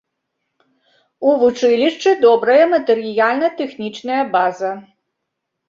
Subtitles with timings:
[1.31, 4.75] У вучылішчы добрая матэрыяльна-тэхнічная база.